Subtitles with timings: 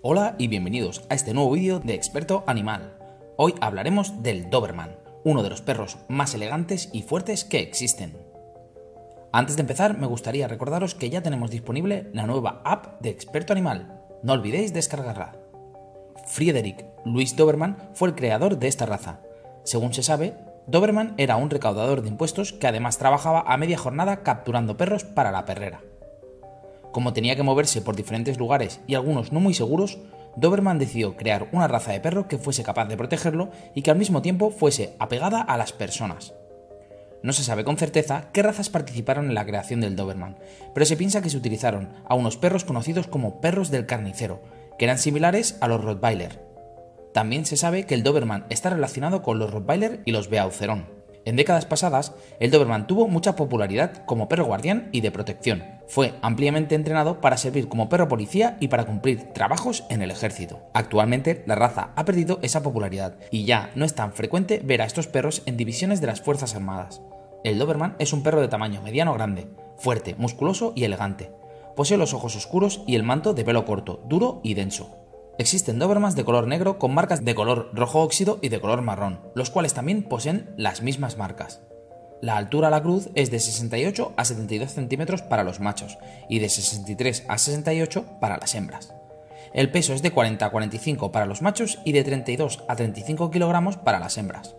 [0.00, 2.96] Hola y bienvenidos a este nuevo vídeo de Experto Animal.
[3.36, 8.16] Hoy hablaremos del Doberman, uno de los perros más elegantes y fuertes que existen.
[9.32, 13.52] Antes de empezar, me gustaría recordaros que ya tenemos disponible la nueva app de Experto
[13.52, 14.00] Animal.
[14.22, 15.34] No olvidéis descargarla.
[16.26, 19.18] Friedrich Louis Doberman fue el creador de esta raza.
[19.64, 20.36] Según se sabe,
[20.68, 25.32] Doberman era un recaudador de impuestos que además trabajaba a media jornada capturando perros para
[25.32, 25.80] la perrera.
[26.98, 29.98] Como tenía que moverse por diferentes lugares y algunos no muy seguros,
[30.34, 33.98] Doberman decidió crear una raza de perro que fuese capaz de protegerlo y que al
[33.98, 36.34] mismo tiempo fuese apegada a las personas.
[37.22, 40.38] No se sabe con certeza qué razas participaron en la creación del Doberman,
[40.74, 44.42] pero se piensa que se utilizaron a unos perros conocidos como perros del carnicero,
[44.76, 46.44] que eran similares a los Rottweiler.
[47.14, 50.97] También se sabe que el Doberman está relacionado con los Rottweiler y los Beauceron.
[51.24, 55.62] En décadas pasadas, el Doberman tuvo mucha popularidad como perro guardián y de protección.
[55.86, 60.60] Fue ampliamente entrenado para servir como perro policía y para cumplir trabajos en el ejército.
[60.74, 64.86] Actualmente, la raza ha perdido esa popularidad y ya no es tan frecuente ver a
[64.86, 67.00] estos perros en divisiones de las Fuerzas Armadas.
[67.44, 71.30] El Doberman es un perro de tamaño mediano grande, fuerte, musculoso y elegante.
[71.76, 74.97] Posee los ojos oscuros y el manto de pelo corto, duro y denso.
[75.38, 79.20] Existen Dobermans de color negro con marcas de color rojo óxido y de color marrón,
[79.36, 81.60] los cuales también poseen las mismas marcas.
[82.20, 85.96] La altura a la cruz es de 68 a 72 centímetros para los machos
[86.28, 88.92] y de 63 a 68 para las hembras.
[89.54, 93.30] El peso es de 40 a 45 para los machos y de 32 a 35
[93.30, 94.56] kilogramos para las hembras.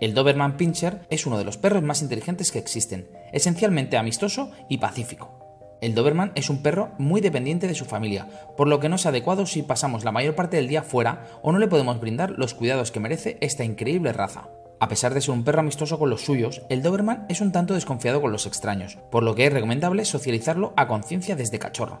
[0.00, 4.78] El Doberman Pinscher es uno de los perros más inteligentes que existen, esencialmente amistoso y
[4.78, 5.37] pacífico.
[5.80, 8.26] El Doberman es un perro muy dependiente de su familia,
[8.56, 11.52] por lo que no es adecuado si pasamos la mayor parte del día fuera o
[11.52, 14.48] no le podemos brindar los cuidados que merece esta increíble raza.
[14.80, 17.74] A pesar de ser un perro amistoso con los suyos, el Doberman es un tanto
[17.74, 22.00] desconfiado con los extraños, por lo que es recomendable socializarlo a conciencia desde cachorro.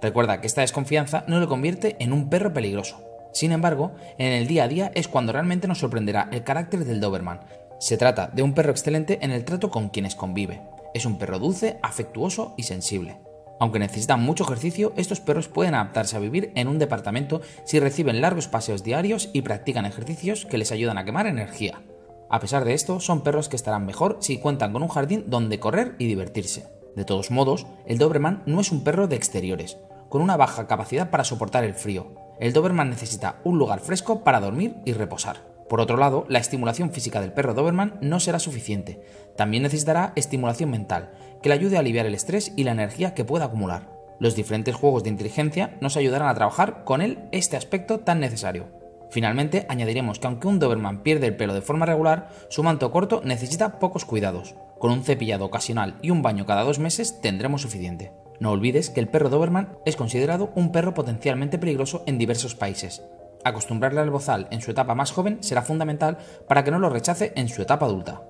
[0.00, 3.00] Recuerda que esta desconfianza no le convierte en un perro peligroso.
[3.32, 7.00] Sin embargo, en el día a día es cuando realmente nos sorprenderá el carácter del
[7.00, 7.40] Doberman.
[7.78, 10.60] Se trata de un perro excelente en el trato con quienes convive.
[10.94, 13.18] Es un perro dulce, afectuoso y sensible.
[13.60, 18.20] Aunque necesitan mucho ejercicio, estos perros pueden adaptarse a vivir en un departamento si reciben
[18.20, 21.80] largos paseos diarios y practican ejercicios que les ayudan a quemar energía.
[22.28, 25.60] A pesar de esto, son perros que estarán mejor si cuentan con un jardín donde
[25.60, 26.66] correr y divertirse.
[26.96, 29.78] De todos modos, el Doberman no es un perro de exteriores,
[30.08, 32.14] con una baja capacidad para soportar el frío.
[32.40, 35.51] El Doberman necesita un lugar fresco para dormir y reposar.
[35.72, 39.00] Por otro lado, la estimulación física del perro Doberman no será suficiente.
[39.38, 43.24] También necesitará estimulación mental, que le ayude a aliviar el estrés y la energía que
[43.24, 43.88] pueda acumular.
[44.20, 48.66] Los diferentes juegos de inteligencia nos ayudarán a trabajar con él este aspecto tan necesario.
[49.08, 53.22] Finalmente, añadiremos que aunque un Doberman pierde el pelo de forma regular, su manto corto
[53.24, 54.54] necesita pocos cuidados.
[54.78, 58.12] Con un cepillado ocasional y un baño cada dos meses tendremos suficiente.
[58.40, 63.02] No olvides que el perro Doberman es considerado un perro potencialmente peligroso en diversos países,
[63.44, 67.32] Acostumbrarle al bozal en su etapa más joven será fundamental para que no lo rechace
[67.34, 68.22] en su etapa adulta.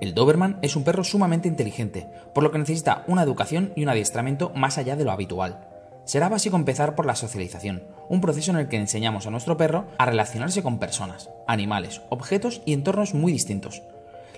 [0.00, 3.88] El Doberman es un perro sumamente inteligente, por lo que necesita una educación y un
[3.88, 5.68] adiestramiento más allá de lo habitual.
[6.04, 9.86] Será básico empezar por la socialización, un proceso en el que enseñamos a nuestro perro
[9.96, 13.82] a relacionarse con personas, animales, objetos y entornos muy distintos.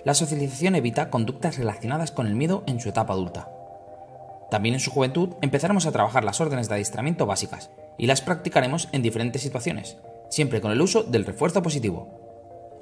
[0.05, 3.49] La socialización evita conductas relacionadas con el miedo en su etapa adulta.
[4.49, 8.87] También en su juventud empezaremos a trabajar las órdenes de adiestramiento básicas y las practicaremos
[8.93, 9.97] en diferentes situaciones,
[10.29, 12.17] siempre con el uso del refuerzo positivo.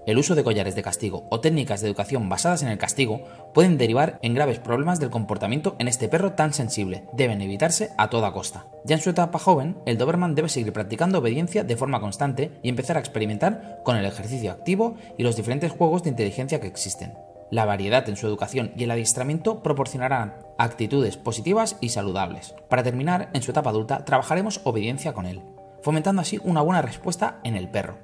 [0.05, 3.23] El uso de collares de castigo o técnicas de educación basadas en el castigo
[3.55, 8.11] pueden derivar en graves problemas del comportamiento en este perro tan sensible, deben evitarse a
[8.11, 8.67] toda costa.
[8.83, 12.69] Ya en su etapa joven, el Doberman debe seguir practicando obediencia de forma constante y
[12.69, 17.15] empezar a experimentar con el ejercicio activo y los diferentes juegos de inteligencia que existen.
[17.49, 22.53] La variedad en su educación y el adiestramiento proporcionarán actitudes positivas y saludables.
[22.69, 25.41] Para terminar, en su etapa adulta trabajaremos obediencia con él
[25.85, 27.99] fomentando así una buena respuesta en el perro.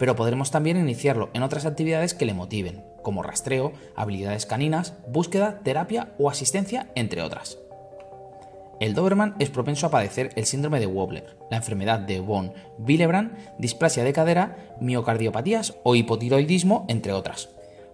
[0.00, 5.60] Pero podremos también iniciarlo en otras actividades que le motiven, como rastreo, habilidades caninas, búsqueda,
[5.62, 7.56] terapia o asistencia, entre otras.
[8.80, 13.36] El Doberman es propenso a padecer el síndrome de Wobbler, la enfermedad de von Willebrand,
[13.58, 17.50] displasia de cadera, miocardiopatías o hipotiroidismo, entre otras.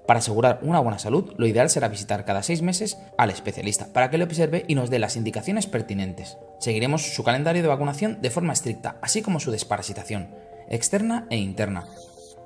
[0.06, 4.08] Para asegurar una buena salud, lo ideal será visitar cada seis meses al especialista para
[4.08, 6.38] que le observe y nos dé las indicaciones pertinentes.
[6.60, 10.30] Seguiremos su calendario de vacunación de forma estricta, así como su desparasitación,
[10.68, 11.86] externa e interna.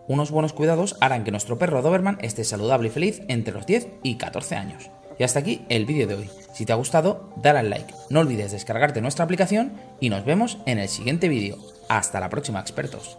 [0.08, 3.88] Unos buenos cuidados harán que nuestro perro Doberman esté saludable y feliz entre los 10
[4.02, 4.90] y 14 años.
[5.18, 6.30] Y hasta aquí el vídeo de hoy.
[6.54, 10.58] Si te ha gustado, dale al like, no olvides descargarte nuestra aplicación y nos vemos
[10.64, 11.58] en el siguiente vídeo.
[11.90, 13.18] Hasta la próxima, expertos.